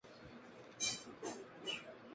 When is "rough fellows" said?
1.21-1.77